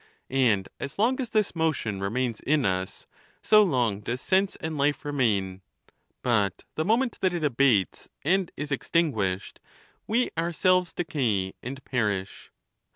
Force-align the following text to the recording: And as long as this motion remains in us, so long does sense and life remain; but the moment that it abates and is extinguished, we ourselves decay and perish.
And 0.31 0.67
as 0.79 0.97
long 0.97 1.21
as 1.21 1.29
this 1.29 1.53
motion 1.55 1.99
remains 1.99 2.39
in 2.39 2.65
us, 2.65 3.05
so 3.43 3.61
long 3.61 3.99
does 4.01 4.19
sense 4.19 4.55
and 4.55 4.75
life 4.75 5.05
remain; 5.05 5.61
but 6.23 6.63
the 6.73 6.83
moment 6.83 7.19
that 7.21 7.33
it 7.33 7.43
abates 7.43 8.09
and 8.23 8.51
is 8.57 8.71
extinguished, 8.71 9.59
we 10.07 10.31
ourselves 10.35 10.91
decay 10.91 11.53
and 11.61 11.85
perish. 11.85 12.49